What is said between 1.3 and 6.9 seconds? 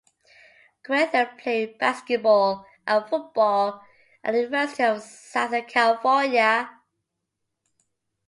played basketball and football at the University of Southern California.